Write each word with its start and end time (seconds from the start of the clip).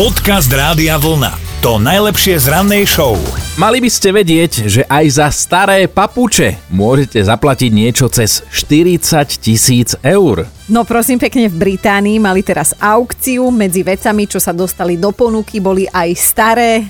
Podcast 0.00 0.48
Rádia 0.48 0.96
Vlna. 0.96 1.60
To 1.60 1.76
najlepšie 1.76 2.40
z 2.40 2.48
rannej 2.48 2.88
show. 2.88 3.20
Mali 3.60 3.84
by 3.84 3.90
ste 3.92 4.16
vedieť, 4.16 4.64
že 4.64 4.82
aj 4.88 5.04
za 5.12 5.28
staré 5.28 5.84
papuče 5.92 6.56
môžete 6.72 7.20
zaplatiť 7.20 7.68
niečo 7.68 8.08
cez 8.08 8.40
40 8.48 8.96
tisíc 9.36 9.92
eur. 10.00 10.48
No 10.72 10.88
prosím 10.88 11.20
pekne, 11.20 11.52
v 11.52 11.76
Británii 11.76 12.16
mali 12.16 12.40
teraz 12.40 12.72
aukciu 12.80 13.52
medzi 13.52 13.84
vecami, 13.84 14.24
čo 14.24 14.40
sa 14.40 14.56
dostali 14.56 14.96
do 14.96 15.12
ponuky, 15.12 15.60
boli 15.60 15.84
aj 15.84 16.16
staré, 16.16 16.88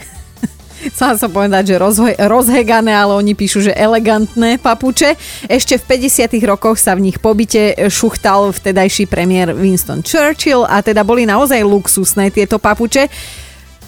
chcela 0.88 1.20
som 1.20 1.28
povedať, 1.28 1.74
že 1.74 1.76
rozhe- 1.76 2.16
rozhegané, 2.16 2.96
ale 2.96 3.12
oni 3.20 3.36
píšu, 3.36 3.68
že 3.68 3.76
elegantné 3.76 4.56
papuče. 4.56 5.14
Ešte 5.44 5.76
v 5.76 6.08
50 6.08 6.40
rokoch 6.48 6.80
sa 6.80 6.96
v 6.96 7.12
nich 7.12 7.20
pobyte 7.20 7.76
šuchtal 7.92 8.56
vtedajší 8.56 9.04
premiér 9.04 9.52
Winston 9.52 10.00
Churchill 10.00 10.64
a 10.64 10.80
teda 10.80 11.04
boli 11.04 11.28
naozaj 11.28 11.60
luxusné 11.60 12.32
tieto 12.32 12.56
papuče. 12.56 13.12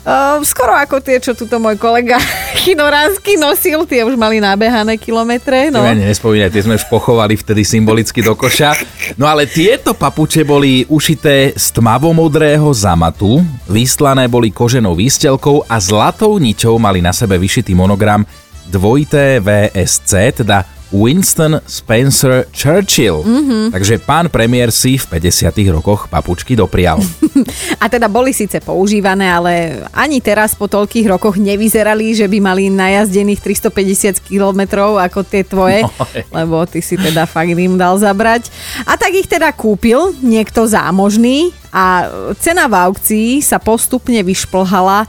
Uh, 0.02 0.42
skoro 0.42 0.74
ako 0.74 0.98
tie, 0.98 1.22
čo 1.22 1.30
tuto 1.30 1.62
môj 1.62 1.78
kolega 1.78 2.18
Chinoránsky 2.62 3.38
nosil, 3.38 3.86
tie 3.86 4.02
už 4.02 4.18
mali 4.18 4.42
nabehané 4.42 4.98
kilometre. 4.98 5.70
No. 5.70 5.86
Ja 5.86 5.94
nespomínaj, 5.94 6.50
tie 6.50 6.66
sme 6.66 6.74
už 6.74 6.90
pochovali 6.90 7.38
vtedy 7.38 7.62
symbolicky 7.62 8.18
do 8.18 8.34
koša. 8.34 8.74
No 9.14 9.30
ale 9.30 9.46
tieto 9.46 9.94
papuče 9.94 10.42
boli 10.42 10.82
ušité 10.90 11.54
z 11.54 11.66
tmavomodrého 11.78 12.66
zamatu, 12.74 13.46
vystlané 13.70 14.26
boli 14.26 14.50
koženou 14.50 14.98
výstelkou 14.98 15.70
a 15.70 15.78
zlatou 15.78 16.34
niťou 16.34 16.82
mali 16.82 16.98
na 16.98 17.14
sebe 17.14 17.38
vyšitý 17.38 17.70
monogram 17.78 18.26
dvojité 18.66 19.38
VSC, 19.38 20.42
teda 20.42 20.81
Winston 20.92 21.58
Spencer 21.64 22.46
Churchill. 22.52 23.24
Mm-hmm. 23.24 23.64
Takže 23.72 23.94
pán 24.04 24.28
premiér 24.28 24.68
si 24.68 25.00
v 25.00 25.18
50 25.18 25.50
rokoch 25.72 26.06
papučky 26.06 26.52
doprial. 26.54 27.00
A 27.82 27.88
teda 27.90 28.06
boli 28.06 28.30
síce 28.30 28.60
používané, 28.62 29.26
ale 29.26 29.82
ani 29.90 30.22
teraz 30.22 30.54
po 30.54 30.70
toľkých 30.70 31.10
rokoch 31.10 31.40
nevyzerali, 31.40 32.14
že 32.14 32.30
by 32.30 32.38
mali 32.38 32.70
najazdených 32.70 33.40
350 33.42 34.22
kilometrov 34.22 35.00
ako 35.00 35.26
tie 35.26 35.42
tvoje, 35.42 35.82
No, 35.82 35.90
lebo 36.38 36.62
ty 36.68 36.84
si 36.84 36.94
teda 36.94 37.26
fakt 37.26 37.50
im 37.50 37.74
dal 37.80 37.98
zabrať. 37.98 38.52
A 38.86 38.94
tak 38.94 39.16
ich 39.16 39.26
teda 39.26 39.50
kúpil 39.50 40.14
niekto 40.22 40.68
zámožný 40.68 41.50
a 41.72 42.06
cena 42.36 42.68
v 42.68 42.74
aukcii 42.76 43.40
sa 43.40 43.56
postupne 43.56 44.20
vyšplhala 44.20 45.08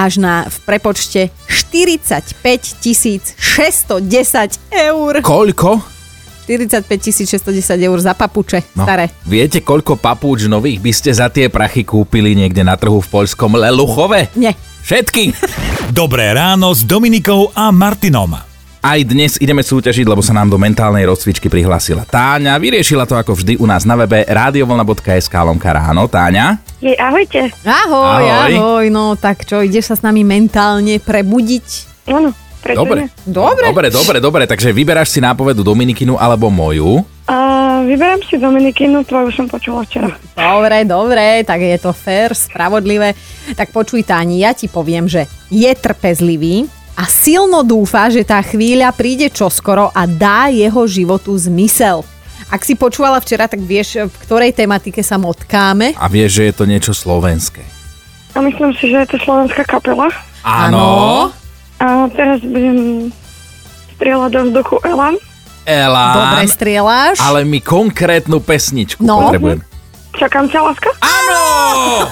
až 0.00 0.16
na 0.16 0.48
v 0.48 0.56
prepočte 0.64 1.28
45 1.44 2.80
610 3.36 3.36
eur. 4.72 5.12
Koľko? 5.20 5.70
45 6.48 7.46
610 7.46 7.78
eur 7.78 7.98
za 8.02 8.16
papuče 8.16 8.74
No, 8.74 8.82
staré. 8.82 9.12
Viete, 9.22 9.62
koľko 9.62 9.94
papúč 10.00 10.50
nových 10.50 10.82
by 10.82 10.90
ste 10.90 11.10
za 11.14 11.30
tie 11.30 11.46
prachy 11.46 11.86
kúpili 11.86 12.34
niekde 12.34 12.66
na 12.66 12.74
trhu 12.74 12.98
v 12.98 13.06
poľskom 13.06 13.54
Leluchove? 13.54 14.34
Nie. 14.34 14.56
Všetky! 14.82 15.36
Dobré 15.94 16.32
ráno 16.34 16.74
s 16.74 16.82
Dominikou 16.82 17.52
a 17.54 17.70
Martinom. 17.70 18.49
Aj 18.80 18.96
dnes 19.04 19.36
ideme 19.36 19.60
súťažiť, 19.60 20.08
lebo 20.08 20.24
sa 20.24 20.32
nám 20.32 20.48
do 20.48 20.56
mentálnej 20.56 21.04
rozcvičky 21.04 21.52
prihlásila 21.52 22.08
Táňa. 22.08 22.56
Vyriešila 22.56 23.04
to 23.04 23.12
ako 23.12 23.36
vždy 23.36 23.60
u 23.60 23.68
nás 23.68 23.84
na 23.84 23.92
webe 23.92 24.24
radiovolna.sk 24.24 25.34
lomka 25.44 25.68
ráno. 25.68 26.08
Táňa? 26.08 26.56
Jej, 26.80 26.96
ahojte. 26.96 27.52
Ahoj, 27.60 28.24
Ahoj. 28.24 28.52
ahoj, 28.56 28.86
no 28.88 29.20
tak 29.20 29.44
čo, 29.44 29.60
ideš 29.60 29.92
sa 29.92 30.00
s 30.00 30.02
nami 30.02 30.24
mentálne 30.24 30.96
prebudiť? 30.96 31.66
Áno, 32.08 32.32
prečo 32.64 32.80
Dobre. 32.80 33.12
Dobre. 33.28 33.64
Dobre, 33.68 33.88
dobre, 33.92 34.16
dobre. 34.16 34.42
Takže 34.48 34.72
vyberáš 34.72 35.12
si 35.12 35.20
nápovedu 35.20 35.60
Dominikinu 35.60 36.16
alebo 36.16 36.48
moju. 36.48 37.04
A 37.28 37.36
vyberám 37.84 38.24
si 38.24 38.40
Dominikinu, 38.40 39.04
tvoju 39.04 39.28
som 39.28 39.44
počula 39.44 39.84
včera. 39.84 40.08
Dobre, 40.32 40.88
dobre, 40.88 41.44
tak 41.44 41.60
je 41.60 41.76
to 41.76 41.92
fér, 41.92 42.32
spravodlivé. 42.32 43.12
Tak 43.52 43.76
počuj, 43.76 44.08
Táni, 44.08 44.40
ja 44.40 44.56
ti 44.56 44.72
poviem, 44.72 45.04
že 45.04 45.28
je 45.52 45.68
trpezlivý 45.68 46.79
a 47.00 47.08
silno 47.08 47.64
dúfa, 47.64 48.12
že 48.12 48.20
tá 48.20 48.44
chvíľa 48.44 48.92
príde 48.92 49.32
čoskoro 49.32 49.88
a 49.88 50.04
dá 50.04 50.52
jeho 50.52 50.84
životu 50.84 51.32
zmysel. 51.32 52.04
Ak 52.52 52.60
si 52.60 52.76
počúvala 52.76 53.16
včera, 53.16 53.48
tak 53.48 53.62
vieš, 53.62 54.04
v 54.04 54.16
ktorej 54.20 54.52
tematike 54.52 55.00
sa 55.00 55.16
motkáme. 55.16 55.96
A 55.96 56.12
vieš, 56.12 56.36
že 56.36 56.52
je 56.52 56.54
to 56.54 56.64
niečo 56.68 56.92
slovenské. 56.92 57.64
A 58.36 58.44
myslím 58.44 58.76
si, 58.76 58.92
že 58.92 59.00
je 59.00 59.08
to 59.08 59.18
slovenská 59.18 59.64
kapela. 59.64 60.12
Áno. 60.44 61.30
A 61.80 62.04
teraz 62.12 62.44
budem 62.44 63.08
strieľať 63.96 64.30
do 64.30 64.40
vzduchu 64.50 64.76
Elan. 64.84 65.16
Elán. 65.64 66.14
Dobre 66.14 66.44
strieľaš. 66.48 67.16
Ale 67.16 67.48
my 67.48 67.58
konkrétnu 67.60 68.44
pesničku 68.44 69.00
No. 69.00 69.24
potrebujem. 69.24 69.64
Čakám 70.12 70.50
ťa, 70.50 70.60
láska. 70.60 70.90
Áno! 71.00 71.40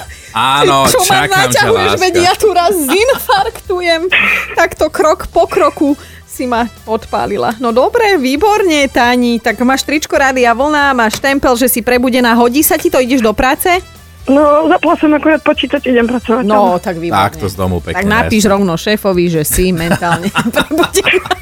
Áno, 0.31 0.85
Čo 0.85 0.99
ma 0.99 1.25
čakám 1.25 1.49
ťa, 1.49 1.61
naťahuješ, 1.65 1.89
láska. 1.89 2.01
veď 2.01 2.13
ja 2.19 2.33
tu 2.33 2.47
raz 2.49 2.73
zinfarktujem. 2.73 4.01
Takto 4.53 4.85
krok 4.87 5.25
po 5.27 5.45
kroku 5.45 5.97
si 6.25 6.45
ma 6.45 6.69
odpálila. 6.85 7.57
No 7.57 7.69
dobre, 7.69 8.15
výborne, 8.15 8.87
Táni. 8.87 9.37
Tak 9.37 9.59
máš 9.61 9.83
tričko 9.83 10.13
Rádia 10.13 10.53
Vlna, 10.53 10.93
máš 10.93 11.17
tempel, 11.17 11.51
že 11.53 11.67
si 11.67 11.81
prebudená. 11.81 12.31
Hodí 12.33 12.61
sa 12.61 12.75
ti 12.75 12.87
to? 12.87 12.97
Ideš 12.97 13.19
do 13.19 13.33
práce? 13.33 13.67
No, 14.25 14.69
zapla 14.69 14.93
som 14.93 15.09
akurát 15.11 15.41
počítať, 15.41 15.81
idem 15.83 16.05
pracovať. 16.05 16.45
No, 16.45 16.77
tak 16.77 17.01
výborne. 17.01 17.25
Tak 17.25 17.41
to 17.41 17.49
z 17.49 17.55
domu 17.57 17.81
pekne. 17.81 17.97
Tak 17.97 18.05
napíš 18.05 18.45
jasne. 18.45 18.53
rovno 18.53 18.73
šéfovi, 18.75 19.25
že 19.27 19.41
si 19.41 19.73
mentálne 19.73 20.29
prebudená. 20.53 21.33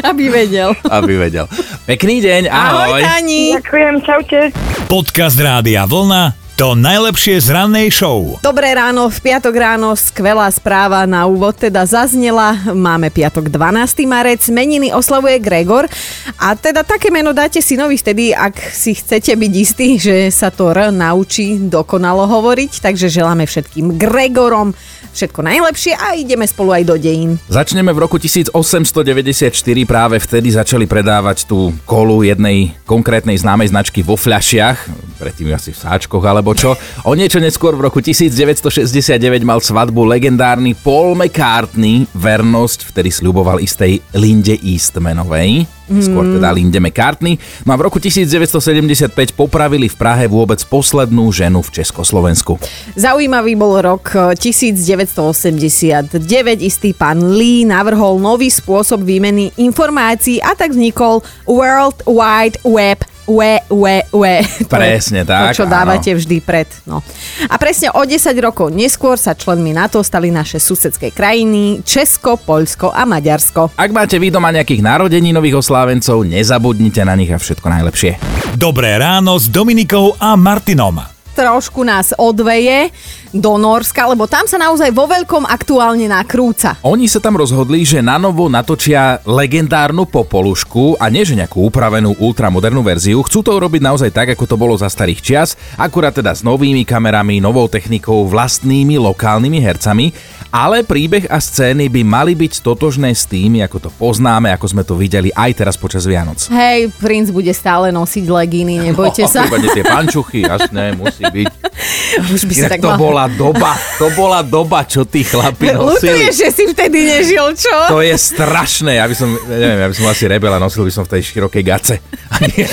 Aby 0.00 0.28
vedel. 0.28 0.70
Aby 0.86 1.16
vedel. 1.18 1.48
Pekný 1.82 2.20
deň, 2.20 2.42
Ahoj, 2.46 2.92
ahoj. 2.92 3.02
Táni. 3.02 3.42
Ďakujem, 3.56 3.94
čaute. 4.00 4.38
Podcast 4.86 5.34
Rádia 5.34 5.82
Vlna. 5.82 6.39
To 6.60 6.76
najlepšie 6.76 7.40
z 7.40 7.56
rannej 7.56 7.88
show. 7.88 8.36
Dobré 8.44 8.76
ráno, 8.76 9.08
v 9.08 9.16
piatok 9.16 9.56
ráno, 9.56 9.96
skvelá 9.96 10.44
správa 10.52 11.08
na 11.08 11.24
úvod 11.24 11.56
teda 11.56 11.88
zaznela. 11.88 12.52
Máme 12.76 13.08
piatok 13.08 13.48
12. 13.48 14.04
marec, 14.04 14.44
meniny 14.52 14.92
oslavuje 14.92 15.40
Gregor 15.40 15.88
a 16.36 16.52
teda 16.52 16.84
také 16.84 17.08
meno 17.08 17.32
dáte 17.32 17.64
synovi 17.64 17.96
vtedy, 17.96 18.36
ak 18.36 18.76
si 18.76 18.92
chcete 18.92 19.32
byť 19.40 19.52
istí, 19.56 19.96
že 19.96 20.28
sa 20.28 20.52
to 20.52 20.68
R 20.76 20.92
naučí 20.92 21.56
dokonalo 21.56 22.28
hovoriť, 22.28 22.84
takže 22.84 23.08
želáme 23.08 23.48
všetkým 23.48 23.96
Gregorom 23.96 24.76
všetko 25.16 25.40
najlepšie 25.42 25.96
a 25.96 26.14
ideme 26.14 26.46
spolu 26.46 26.76
aj 26.76 26.84
do 26.86 26.94
dejín. 27.00 27.40
Začneme 27.50 27.90
v 27.90 28.04
roku 28.04 28.16
1894, 28.20 29.50
práve 29.88 30.16
vtedy 30.22 30.54
začali 30.54 30.86
predávať 30.86 31.48
tú 31.48 31.74
kolu 31.88 32.22
jednej 32.22 32.76
konkrétnej 32.86 33.40
známej 33.40 33.72
značky 33.74 34.04
vo 34.04 34.14
fľašiach, 34.14 34.78
predtým 35.18 35.50
asi 35.50 35.74
v 35.74 35.78
sáčkoch 35.82 36.22
alebo 36.22 36.49
čo. 36.54 36.76
O 37.04 37.12
niečo 37.16 37.42
neskôr 37.42 37.74
v 37.76 37.86
roku 37.86 37.98
1969 38.02 39.16
mal 39.42 39.58
svadbu 39.58 40.06
legendárny 40.06 40.72
Paul 40.74 41.18
McCartney, 41.18 42.06
vernosť 42.14 42.90
vtedy 42.90 43.10
sľuboval 43.12 43.60
istej 43.62 44.00
Linde 44.14 44.56
Eastmanovej, 44.60 45.66
skôr 45.98 46.24
teda 46.38 46.54
Linde 46.54 46.78
McCartney. 46.78 47.36
No 47.66 47.74
a 47.74 47.76
v 47.76 47.90
roku 47.90 47.98
1975 47.98 49.10
popravili 49.34 49.90
v 49.90 49.96
Prahe 49.98 50.30
vôbec 50.30 50.62
poslednú 50.66 51.28
ženu 51.34 51.60
v 51.60 51.70
Československu. 51.82 52.62
Zaujímavý 52.94 53.58
bol 53.58 53.82
rok 53.82 54.14
eh, 54.14 54.38
1989. 54.38 56.20
Istý 56.60 56.90
pán 56.94 57.18
Lee 57.34 57.66
navrhol 57.66 58.22
nový 58.22 58.48
spôsob 58.48 59.02
výmeny 59.02 59.50
informácií 59.58 60.38
a 60.38 60.54
tak 60.54 60.72
vznikol 60.72 61.22
World 61.46 62.06
Wide 62.06 62.62
Web 62.62 63.02
We. 63.30 63.62
To 63.70 64.26
je 64.26 64.42
Presne 64.66 65.22
tak, 65.22 65.54
To, 65.54 65.62
čo 65.62 65.64
áno. 65.70 65.72
dávate 65.78 66.10
vždy 66.10 66.42
pred. 66.42 66.66
No. 66.82 66.98
A 67.46 67.54
presne 67.54 67.94
o 67.94 68.02
10 68.02 68.26
rokov 68.42 68.74
neskôr 68.74 69.14
sa 69.14 69.38
členmi 69.38 69.70
NATO 69.70 70.02
stali 70.02 70.34
naše 70.34 70.58
susedské 70.58 71.14
krajiny 71.14 71.86
Česko, 71.86 72.34
Poľsko 72.34 72.90
a 72.90 73.06
Maďarsko. 73.06 73.78
Ak 73.78 73.90
máte 73.94 74.18
vy 74.18 74.34
doma 74.34 74.50
nejakých 74.50 74.82
narodeninových 74.82 75.62
oslávencov, 75.62 76.26
nezabudnite 76.26 77.06
na 77.06 77.14
nich 77.14 77.30
a 77.30 77.38
všetko 77.38 77.70
najlepšie. 77.70 78.18
Dobré 78.58 78.98
ráno 78.98 79.38
s 79.38 79.46
Dominikou 79.46 80.18
a 80.18 80.34
Martinom. 80.34 80.98
Trošku 81.30 81.86
nás 81.86 82.10
odveje 82.18 82.90
do 83.30 83.54
Norska, 83.56 84.10
lebo 84.10 84.26
tam 84.26 84.46
sa 84.46 84.58
naozaj 84.58 84.90
vo 84.90 85.06
veľkom 85.06 85.46
aktuálne 85.46 86.10
nakrúca. 86.10 86.78
Oni 86.82 87.06
sa 87.06 87.22
tam 87.22 87.38
rozhodli, 87.38 87.86
že 87.86 88.02
na 88.02 88.18
novo 88.18 88.50
natočia 88.50 89.22
legendárnu 89.22 90.06
popolušku 90.06 90.98
a 90.98 91.06
nie 91.06 91.22
že 91.22 91.38
nejakú 91.38 91.62
upravenú 91.62 92.18
ultramodernú 92.18 92.82
verziu. 92.82 93.22
Chcú 93.22 93.46
to 93.46 93.54
urobiť 93.54 93.82
naozaj 93.82 94.10
tak, 94.10 94.34
ako 94.34 94.44
to 94.46 94.56
bolo 94.58 94.74
za 94.74 94.90
starých 94.90 95.20
čias, 95.22 95.54
akurát 95.78 96.14
teda 96.14 96.34
s 96.34 96.42
novými 96.42 96.82
kamerami, 96.82 97.38
novou 97.38 97.70
technikou, 97.70 98.26
vlastnými 98.26 98.98
lokálnymi 98.98 99.58
hercami 99.62 100.06
ale 100.50 100.82
príbeh 100.82 101.30
a 101.30 101.38
scény 101.38 101.86
by 101.86 102.02
mali 102.02 102.34
byť 102.34 102.66
totožné 102.66 103.14
s 103.14 103.24
tými, 103.30 103.62
ako 103.62 103.86
to 103.86 103.90
poznáme, 103.94 104.50
ako 104.50 104.66
sme 104.66 104.82
to 104.82 104.98
videli 104.98 105.30
aj 105.30 105.54
teraz 105.54 105.78
počas 105.78 106.02
Vianoc. 106.04 106.50
Hej, 106.50 106.90
princ 106.98 107.30
bude 107.30 107.54
stále 107.54 107.94
nosiť 107.94 108.26
legíny, 108.26 108.82
nebojte 108.90 109.24
sa. 109.30 109.46
Prípadne 109.46 109.70
tie 109.70 109.86
pančuchy, 109.86 110.42
jasné, 110.42 110.98
musí 110.98 111.22
byť. 111.22 111.46
Už 112.34 112.42
by 112.50 112.54
si 112.54 112.66
tak 112.66 112.82
to 112.82 112.90
mal... 112.90 112.98
bola 112.98 113.19
doba, 113.28 113.76
to 114.00 114.08
bola 114.14 114.40
doba, 114.40 114.86
čo 114.86 115.04
tí 115.04 115.26
chlapi 115.26 115.74
nosili. 115.74 116.16
Lutuješ, 116.16 116.34
že 116.38 116.48
si 116.54 116.64
vtedy 116.70 116.98
nežil, 117.04 117.46
čo? 117.58 117.76
To 117.92 118.00
je 118.00 118.14
strašné, 118.16 118.96
ja 118.96 119.04
by 119.04 119.14
som, 119.18 119.28
neviem, 119.48 119.80
ja 119.84 119.88
by 119.90 119.96
som 119.96 120.06
asi 120.08 120.24
rebel 120.30 120.52
a 120.54 120.62
nosil 120.62 120.86
by 120.86 120.92
som 120.94 121.04
v 121.04 121.18
tej 121.18 121.22
širokej 121.34 121.64
gace. 121.66 121.94
A 122.30 122.46
nie 122.46 122.64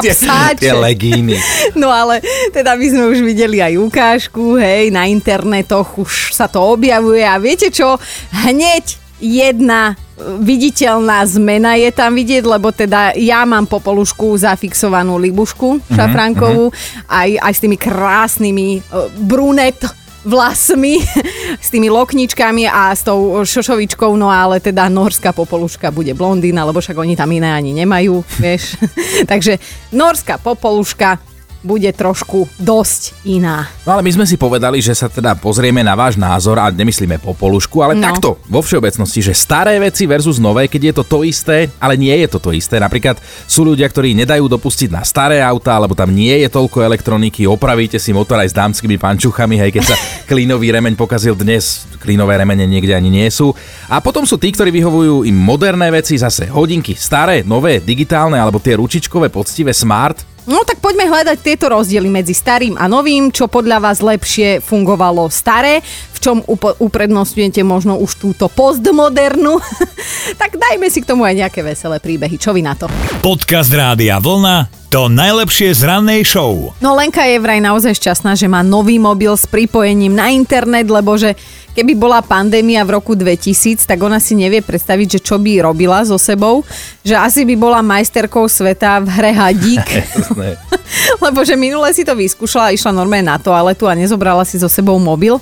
tie, 0.00 0.14
tie 0.56 0.72
legíny. 0.72 1.36
No 1.76 1.92
ale 1.92 2.24
teda 2.50 2.74
my 2.74 2.86
sme 2.88 3.04
už 3.12 3.20
videli 3.20 3.60
aj 3.60 3.76
ukážku, 3.78 4.56
hej, 4.56 4.88
na 4.88 5.06
internetoch 5.06 6.00
už 6.00 6.32
sa 6.32 6.48
to 6.48 6.62
objavuje 6.62 7.22
a 7.22 7.36
viete 7.36 7.68
čo, 7.68 8.00
hneď 8.32 8.96
jedna 9.20 9.94
viditeľná 10.18 11.26
zmena 11.26 11.74
je 11.74 11.90
tam 11.90 12.14
vidieť, 12.14 12.44
lebo 12.46 12.70
teda 12.70 13.18
ja 13.18 13.42
mám 13.42 13.66
po 13.66 13.82
polušku 13.82 14.38
zafixovanú 14.38 15.18
libušku 15.18 15.82
šafránkovú, 15.90 16.70
aj, 17.10 17.30
aj 17.42 17.52
s 17.52 17.62
tými 17.62 17.76
krásnymi 17.78 18.68
e, 18.78 18.80
brunet 19.26 19.78
vlasmi, 20.24 21.04
s 21.66 21.68
tými 21.68 21.92
lokničkami 21.92 22.64
a 22.70 22.94
s 22.94 23.04
tou 23.04 23.44
šošovičkou, 23.44 24.14
no 24.16 24.32
ale 24.32 24.62
teda 24.62 24.88
norská 24.88 25.36
popoluška 25.36 25.92
bude 25.92 26.14
blondína, 26.16 26.64
lebo 26.64 26.80
však 26.80 26.96
oni 26.96 27.14
tam 27.14 27.28
iné 27.34 27.52
ani 27.52 27.76
nemajú, 27.76 28.24
vieš. 28.40 28.80
Takže 29.30 29.58
norská 29.92 30.40
popoluška 30.40 31.33
bude 31.64 31.88
trošku 31.90 32.44
dosť 32.60 33.16
iná. 33.24 33.66
No 33.82 33.96
ale 33.96 34.04
my 34.04 34.12
sme 34.12 34.28
si 34.28 34.36
povedali, 34.36 34.78
že 34.78 34.92
sa 34.92 35.08
teda 35.08 35.32
pozrieme 35.34 35.80
na 35.80 35.96
váš 35.96 36.14
názor 36.14 36.60
a 36.60 36.68
nemyslíme 36.68 37.16
po 37.18 37.32
polušku, 37.32 37.80
ale 37.80 37.96
No. 37.96 38.04
takto, 38.04 38.36
vo 38.44 38.60
všeobecnosti, 38.60 39.24
že 39.24 39.32
staré 39.32 39.80
veci 39.80 40.04
versus 40.04 40.36
nové, 40.36 40.68
keď 40.68 40.92
je 40.92 40.94
to 40.94 41.04
to 41.08 41.18
isté, 41.24 41.72
ale 41.80 41.96
nie 41.96 42.12
je 42.12 42.28
to 42.28 42.38
to 42.38 42.52
isté. 42.52 42.76
Napríklad 42.76 43.16
sú 43.48 43.64
ľudia, 43.64 43.88
ktorí 43.88 44.12
nedajú 44.12 44.44
dopustiť 44.44 44.92
na 44.92 45.00
staré 45.00 45.40
auta, 45.40 45.72
alebo 45.72 45.96
tam 45.96 46.12
nie 46.12 46.36
je 46.44 46.52
toľko 46.52 46.84
elektroniky, 46.84 47.48
opravíte 47.48 47.96
si 47.96 48.12
motor 48.12 48.36
aj 48.38 48.52
s 48.52 48.54
dámskymi 48.54 49.00
pančuchami, 49.00 49.56
hej, 49.56 49.72
keď 49.72 49.84
sa 49.88 49.96
klínový 50.30 50.68
remeň 50.68 50.94
pokazil 50.94 51.32
dnes, 51.32 51.88
klínové 51.96 52.36
remene 52.36 52.68
niekde 52.68 52.92
ani 52.92 53.08
nie 53.08 53.32
sú. 53.32 53.56
A 53.88 54.04
potom 54.04 54.28
sú 54.28 54.36
tí, 54.36 54.52
ktorí 54.52 54.68
vyhovujú 54.68 55.24
im 55.24 55.32
moderné 55.34 55.88
veci, 55.88 56.20
zase 56.20 56.52
hodinky 56.52 56.92
staré, 56.92 57.40
nové, 57.40 57.80
digitálne, 57.80 58.36
alebo 58.36 58.60
tie 58.60 58.76
ručičkové, 58.76 59.32
poctivé, 59.32 59.72
smart, 59.72 60.20
No 60.44 60.60
tak 60.60 60.76
poďme 60.84 61.08
hľadať 61.08 61.40
tieto 61.40 61.72
rozdiely 61.72 62.12
medzi 62.12 62.36
starým 62.36 62.76
a 62.76 62.84
novým, 62.84 63.32
čo 63.32 63.48
podľa 63.48 63.80
vás 63.80 64.04
lepšie 64.04 64.60
fungovalo 64.60 65.32
staré, 65.32 65.80
v 66.12 66.18
čom 66.20 66.44
upo- 66.44 66.76
uprednostňujete 66.84 67.64
možno 67.64 67.96
už 67.96 68.20
túto 68.20 68.52
postmodernu. 68.52 69.56
tak 70.40 70.60
dajme 70.60 70.84
si 70.92 71.00
k 71.00 71.08
tomu 71.08 71.24
aj 71.24 71.48
nejaké 71.48 71.64
veselé 71.64 71.96
príbehy. 71.96 72.36
Čo 72.36 72.52
vy 72.52 72.60
na 72.60 72.76
to? 72.76 72.92
Podcast 73.24 73.72
Rádia 73.72 74.20
Vlna 74.20 74.84
to 74.94 75.10
najlepšie 75.10 75.74
z 75.74 75.90
rannej 75.90 76.22
show. 76.22 76.70
No 76.78 76.94
Lenka 76.94 77.26
je 77.26 77.42
vraj 77.42 77.58
naozaj 77.58 77.98
šťastná, 77.98 78.38
že 78.38 78.46
má 78.46 78.62
nový 78.62 79.02
mobil 79.02 79.34
s 79.34 79.42
pripojením 79.42 80.14
na 80.14 80.30
internet, 80.30 80.86
lebo 80.86 81.18
že 81.18 81.34
keby 81.74 81.92
bola 81.98 82.22
pandémia 82.22 82.86
v 82.86 82.94
roku 82.96 83.18
2000, 83.18 83.84
tak 83.84 83.98
ona 84.00 84.22
si 84.22 84.38
nevie 84.38 84.62
predstaviť, 84.62 85.18
že 85.18 85.20
čo 85.20 85.36
by 85.36 85.60
robila 85.60 86.06
so 86.06 86.16
sebou, 86.16 86.62
že 87.02 87.18
asi 87.18 87.42
by 87.42 87.54
bola 87.58 87.82
majsterkou 87.82 88.46
sveta 88.46 89.02
v 89.02 89.08
hre 89.10 89.32
Hadík. 89.34 89.88
Lebo 91.24 91.42
že 91.42 91.58
minule 91.58 91.90
si 91.90 92.06
to 92.06 92.14
vyskúšala, 92.14 92.72
išla 92.72 92.94
normálne 92.94 93.28
na 93.28 93.36
toaletu 93.36 93.90
a 93.90 93.98
nezobrala 93.98 94.46
si 94.46 94.56
so 94.56 94.70
sebou 94.70 94.96
mobil 95.02 95.36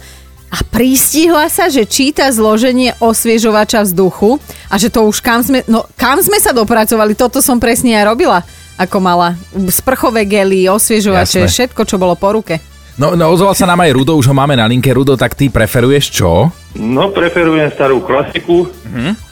a 0.52 0.58
pristihla 0.68 1.48
sa, 1.48 1.72
že 1.72 1.88
číta 1.88 2.28
zloženie 2.28 2.92
osviežovača 3.00 3.88
vzduchu 3.88 4.36
a 4.68 4.76
že 4.76 4.92
to 4.92 5.08
už 5.08 5.24
kam 5.24 5.40
sme, 5.40 5.64
no 5.64 5.88
kam 5.96 6.20
sme 6.20 6.36
sa 6.36 6.52
dopracovali, 6.52 7.16
toto 7.16 7.40
som 7.40 7.56
presne 7.56 7.96
aj 7.96 8.04
robila 8.04 8.40
ako 8.76 8.98
mala. 9.00 9.36
Sprchové 9.72 10.28
gely, 10.28 10.68
osviežovače, 10.68 11.44
Jasné. 11.44 11.52
všetko, 11.52 11.82
čo 11.88 11.96
bolo 11.96 12.16
po 12.16 12.36
ruke. 12.36 12.71
No, 13.00 13.16
no 13.16 13.32
ozval 13.32 13.56
sa 13.56 13.64
nám 13.64 13.80
aj 13.88 13.92
Rudo, 13.96 14.20
už 14.20 14.28
ho 14.28 14.34
máme 14.36 14.52
na 14.52 14.68
linke. 14.68 14.92
Rudo, 14.92 15.16
tak 15.16 15.32
ty 15.32 15.48
preferuješ 15.48 16.12
čo? 16.12 16.52
No, 16.76 17.08
preferujem 17.08 17.72
starú 17.72 18.04
klasiku, 18.04 18.68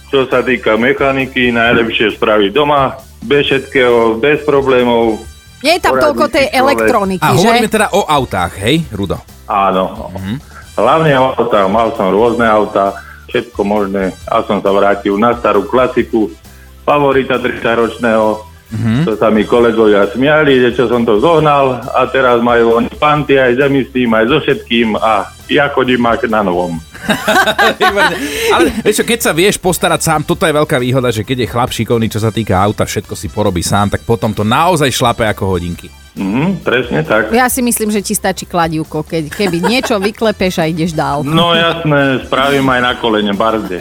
čo 0.09 0.25
sa 0.29 0.41
týka 0.41 0.81
mechaniky, 0.81 1.53
najlepšie 1.53 2.17
spraviť 2.17 2.51
doma, 2.57 2.97
bez 3.21 3.53
všetkého, 3.53 4.17
bez 4.17 4.41
problémov. 4.49 5.21
Nie 5.61 5.77
je 5.77 5.85
tam 5.85 6.01
toľko 6.01 6.33
tej 6.33 6.49
elektroniky, 6.57 7.21
A 7.21 7.37
že? 7.37 7.45
hovoríme 7.45 7.69
teda 7.69 7.93
o 7.93 8.09
autách, 8.09 8.57
hej, 8.65 8.81
Rudo? 8.97 9.21
Áno. 9.45 10.09
Hlavne 10.73 11.13
o 11.21 11.37
autách, 11.37 11.69
mal 11.69 11.93
som 12.01 12.09
rôzne 12.09 12.49
autá, 12.49 12.97
všetko 13.29 13.61
možné 13.61 14.17
a 14.25 14.41
som 14.41 14.65
sa 14.65 14.73
vrátil 14.73 15.21
na 15.21 15.37
starú 15.37 15.69
klasiku, 15.69 16.33
favorita 16.89 17.37
30-ročného, 17.37 18.50
to 19.05 19.19
sa 19.19 19.35
mi 19.35 19.43
kolegovia 19.43 20.07
smiali, 20.15 20.63
že 20.63 20.79
čo 20.79 20.87
som 20.87 21.03
to 21.03 21.19
zohnal 21.19 21.83
a 21.83 22.07
teraz 22.07 22.39
majú 22.39 22.79
oni 22.79 22.91
panty 22.95 23.35
aj 23.35 23.59
zemi 23.59 23.83
s 23.83 23.91
tým, 23.91 24.15
aj 24.15 24.25
so 24.31 24.39
všetkým 24.39 24.95
a 24.95 25.27
ja 25.51 25.67
chodím 25.75 26.07
ak 26.07 26.31
na 26.31 26.47
novom. 26.47 26.79
Ale 28.55 28.71
vieš 28.87 29.03
čo, 29.03 29.05
keď 29.05 29.19
sa 29.19 29.33
vieš 29.35 29.59
postarať 29.59 30.01
sám, 30.07 30.23
toto 30.23 30.47
je 30.47 30.55
veľká 30.55 30.79
výhoda, 30.79 31.11
že 31.11 31.27
keď 31.27 31.43
je 31.43 31.51
chlap 31.51 31.71
šikovný, 31.75 32.07
čo 32.07 32.23
sa 32.23 32.31
týka 32.31 32.55
auta, 32.55 32.87
všetko 32.87 33.19
si 33.19 33.27
porobí 33.27 33.67
sám, 33.67 33.91
tak 33.91 34.07
potom 34.07 34.31
to 34.31 34.47
naozaj 34.47 34.87
šlape 34.95 35.27
ako 35.27 35.59
hodinky. 35.59 35.91
Mhm, 36.11 36.67
presne 36.67 37.07
tak. 37.07 37.31
Ja 37.31 37.47
si 37.47 37.63
myslím, 37.63 37.95
že 37.95 38.03
ti 38.03 38.19
stačí 38.19 38.43
kladivko, 38.43 39.07
keď, 39.07 39.31
keby 39.31 39.63
niečo 39.63 39.95
vyklepeš 40.03 40.59
a 40.59 40.67
ideš 40.67 40.91
dál. 40.91 41.23
No 41.23 41.55
jasné, 41.55 42.27
spravím 42.27 42.67
aj 42.67 42.81
na 42.83 42.93
kolene 42.99 43.31
barde. 43.31 43.79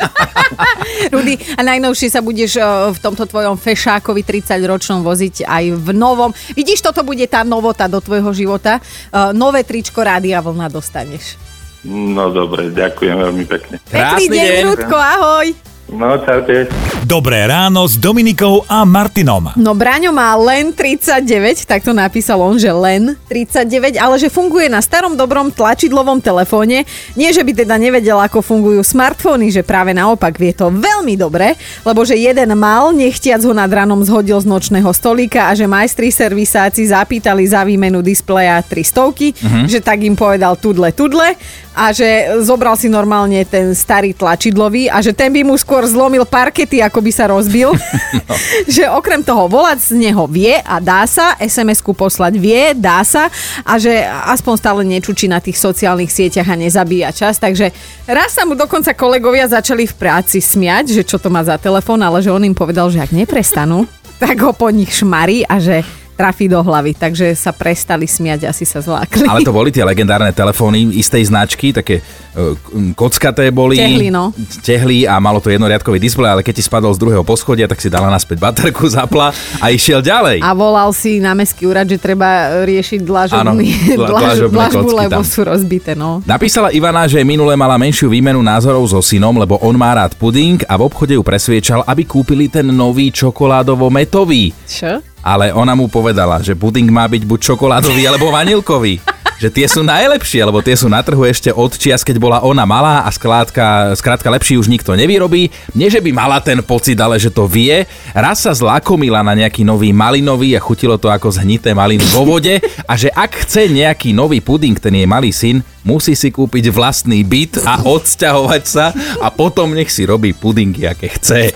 Rudy, 1.14 1.42
a 1.58 1.62
najnovšie 1.66 2.14
sa 2.14 2.22
budeš 2.22 2.62
eh, 2.62 2.66
v 2.94 2.98
tomto 3.02 3.26
tvojom 3.26 3.58
fešákovi 3.58 4.22
30-ročnom 4.22 5.02
voziť 5.02 5.50
aj 5.50 5.66
v 5.81 5.90
novom. 5.98 6.30
Vidíš, 6.54 6.86
toto 6.86 7.02
bude 7.02 7.26
tá 7.26 7.42
novota 7.42 7.90
do 7.90 7.98
tvojho 7.98 8.30
života. 8.31 8.78
Eh, 8.78 9.34
Nové 9.34 9.66
tričko 9.66 10.06
Rádia 10.06 10.38
Vlna 10.46 10.70
dostaneš. 10.70 11.40
No 11.88 12.30
dobre, 12.30 12.70
ďakujem 12.76 13.16
veľmi 13.16 13.46
pekne. 13.48 13.80
Pekný 13.88 14.28
Krásny 14.28 14.28
deň, 14.30 14.52
deň. 14.52 14.64
Rudko, 14.68 14.98
ahoj. 15.00 15.48
No, 15.90 16.22
čaute. 16.22 16.70
Dobré 17.10 17.50
ráno 17.50 17.90
s 17.90 17.98
Dominikou 17.98 18.62
a 18.70 18.86
Martinom. 18.86 19.58
No 19.58 19.74
Braňo 19.74 20.14
má 20.14 20.38
len 20.38 20.70
39, 20.70 21.66
tak 21.66 21.82
to 21.82 21.98
napísal 21.98 22.38
on, 22.46 22.62
že 22.62 22.70
len 22.70 23.18
39, 23.26 23.98
ale 23.98 24.22
že 24.22 24.30
funguje 24.30 24.70
na 24.70 24.86
starom 24.86 25.18
dobrom 25.18 25.50
tlačidlovom 25.50 26.22
telefóne. 26.22 26.86
Nie, 27.18 27.34
že 27.34 27.42
by 27.42 27.66
teda 27.66 27.82
nevedel, 27.82 28.22
ako 28.22 28.46
fungujú 28.46 28.86
smartfóny, 28.86 29.50
že 29.50 29.66
práve 29.66 29.90
naopak 29.98 30.38
vie 30.38 30.54
to 30.54 30.70
veľmi 30.70 31.18
dobre, 31.18 31.58
lebo 31.82 32.06
že 32.06 32.14
jeden 32.14 32.54
mal, 32.54 32.94
nechtiac 32.94 33.42
ho 33.42 33.54
nad 33.58 33.72
ranom 33.74 34.06
zhodil 34.06 34.38
z 34.38 34.46
nočného 34.46 34.94
stolíka 34.94 35.50
a 35.50 35.58
že 35.58 35.66
majstri 35.66 36.14
servisáci 36.14 36.86
zapýtali 36.86 37.50
za 37.50 37.66
výmenu 37.66 38.06
displeja 38.06 38.62
300, 38.62 39.66
že 39.66 39.82
tak 39.82 40.06
im 40.06 40.14
povedal 40.14 40.54
tudle, 40.62 40.94
tudle 40.94 41.34
a 41.80 41.96
že 41.96 42.44
zobral 42.44 42.76
si 42.76 42.92
normálne 42.92 43.40
ten 43.48 43.72
starý 43.72 44.12
tlačidlový 44.12 44.92
a 44.92 45.00
že 45.00 45.16
ten 45.16 45.32
by 45.32 45.48
mu 45.48 45.56
skôr 45.56 45.79
zlomil 45.86 46.26
parkety, 46.28 46.81
ako 46.84 47.00
by 47.04 47.12
sa 47.14 47.30
rozbil. 47.30 47.76
že 48.76 48.88
okrem 48.90 49.22
toho 49.22 49.50
volať 49.50 49.94
z 49.94 50.10
neho 50.10 50.26
vie 50.30 50.58
a 50.62 50.81
dá 50.81 51.06
sa, 51.06 51.36
SMS-ku 51.40 51.94
poslať 51.94 52.34
vie, 52.38 52.74
dá 52.76 53.02
sa 53.06 53.28
a 53.64 53.74
že 53.78 54.06
aspoň 54.06 54.54
stále 54.58 54.81
nečučí 54.86 55.30
na 55.30 55.40
tých 55.42 55.60
sociálnych 55.60 56.12
sieťach 56.12 56.48
a 56.50 56.60
nezabíja 56.60 57.10
čas. 57.14 57.38
Takže 57.38 57.72
raz 58.10 58.36
sa 58.36 58.44
mu 58.46 58.54
dokonca 58.56 58.95
kolegovia 58.95 59.50
začali 59.50 59.86
v 59.86 59.98
práci 59.98 60.40
smiať, 60.42 61.02
že 61.02 61.04
čo 61.06 61.18
to 61.21 61.31
má 61.31 61.44
za 61.45 61.57
telefón, 61.59 62.02
ale 62.02 62.21
že 62.24 62.33
on 62.33 62.44
im 62.45 62.56
povedal, 62.56 62.90
že 62.90 63.02
ak 63.02 63.14
neprestanú, 63.14 63.86
tak 64.24 64.40
ho 64.44 64.52
po 64.52 64.69
nich 64.69 64.92
šmarí 64.92 65.45
a 65.48 65.62
že 65.62 65.86
trafí 66.19 66.52
do 66.52 66.59
hlavy, 66.59 66.99
takže 66.99 67.31
sa 67.31 67.56
prestali 67.56 68.04
smiať, 68.04 68.52
asi 68.52 68.68
sa 68.68 68.83
zlákli. 68.83 69.23
Ale 69.23 69.40
to 69.40 69.56
boli 69.56 69.71
tie 69.71 69.88
legendárne 69.88 70.35
telefóny 70.35 70.99
istej 70.99 71.31
značky, 71.31 71.71
také 71.71 72.04
e, 72.35 72.59
kockaté 72.92 73.47
boli. 73.56 73.80
Tehly, 73.80 74.11
no. 74.11 74.35
Tehly 74.59 75.07
a 75.07 75.16
malo 75.23 75.40
to 75.40 75.47
jednoriadkový 75.47 75.95
displej, 75.95 76.35
ale 76.35 76.42
keď 76.44 76.59
ti 76.59 76.64
spadol 76.68 76.92
z 76.92 76.99
druhého 76.99 77.23
poschodia, 77.23 77.71
tak 77.71 77.80
si 77.80 77.88
dala 77.88 78.11
naspäť 78.11 78.44
baterku, 78.44 78.83
zapla 78.99 79.31
a 79.64 79.71
išiel 79.71 80.04
ďalej. 80.04 80.44
A 80.44 80.52
volal 80.52 80.92
si 80.92 81.23
na 81.23 81.31
mestský 81.31 81.71
úrad, 81.71 81.88
že 81.88 81.95
treba 81.95 82.68
riešiť 82.68 82.99
dlažobný, 82.99 83.95
dlaž, 83.95 84.11
dlažobné 84.11 84.59
dlažbu, 84.59 84.88
lebo 84.92 85.21
tam. 85.21 85.23
sú 85.23 85.42
rozbité, 85.47 85.95
no. 85.95 86.19
Napísala 86.28 86.76
Ivana, 86.76 87.07
že 87.07 87.23
minule 87.23 87.56
mala 87.56 87.80
menšiu 87.80 88.11
výmenu 88.11 88.44
názorov 88.44 88.83
so 88.92 88.99
synom, 88.99 89.40
lebo 89.40 89.56
on 89.64 89.80
má 89.80 89.95
rád 89.95 90.19
puding 90.19 90.59
a 90.68 90.76
v 90.76 90.83
obchode 90.83 91.16
ju 91.16 91.23
presviečal, 91.23 91.88
aby 91.88 92.04
kúpili 92.04 92.52
ten 92.52 92.68
nový 92.68 93.07
čokoládovo-metový. 93.16 94.52
Čo? 94.68 94.99
Ale 95.30 95.54
ona 95.54 95.78
mu 95.78 95.86
povedala, 95.86 96.42
že 96.42 96.57
puding 96.57 96.90
má 96.90 97.06
byť 97.06 97.21
buď 97.21 97.40
čokoládový 97.54 98.02
alebo 98.09 98.33
vanilkový. 98.33 98.98
že 99.40 99.48
tie 99.48 99.64
sú 99.71 99.88
najlepšie, 99.88 100.44
lebo 100.44 100.59
tie 100.59 100.76
sú 100.76 100.92
na 100.92 101.00
trhu 101.00 101.24
ešte 101.24 101.48
od 101.56 101.71
čias, 101.71 102.04
keď 102.04 102.19
bola 102.19 102.38
ona 102.44 102.68
malá 102.68 103.07
a 103.07 103.09
skrátka, 103.14 103.95
skrátka 103.95 104.28
lepší 104.28 104.59
už 104.59 104.68
nikto 104.68 104.92
nevyrobí. 105.00 105.48
Nie, 105.71 105.88
že 105.88 106.04
by 106.04 106.12
mala 106.12 106.44
ten 106.44 106.59
pocit, 106.59 107.00
ale 107.00 107.16
že 107.16 107.31
to 107.31 107.48
vie. 107.48 107.88
Raz 108.12 108.44
sa 108.44 108.52
zlakomila 108.52 109.24
na 109.24 109.31
nejaký 109.40 109.64
nový 109.64 109.95
malinový 109.95 110.59
a 110.59 110.62
chutilo 110.62 111.00
to 111.00 111.07
ako 111.07 111.31
zhnité 111.31 111.71
maliny 111.71 112.04
vo 112.12 112.28
vode 112.28 112.59
a 112.83 112.94
že 113.00 113.07
ak 113.16 113.48
chce 113.48 113.71
nejaký 113.71 114.12
nový 114.12 114.44
puding, 114.44 114.76
ten 114.76 114.92
jej 114.92 115.07
malý 115.07 115.31
syn, 115.31 115.64
musí 115.88 116.19
si 116.19 116.36
kúpiť 116.36 116.68
vlastný 116.76 117.24
byt 117.24 117.64
a 117.64 117.80
odsťahovať 117.88 118.64
sa 118.68 118.92
a 119.24 119.31
potom 119.31 119.71
nech 119.71 119.88
si 119.88 120.04
robí 120.04 120.36
pudingy, 120.36 120.83
aké 120.83 121.16
chce. 121.16 121.56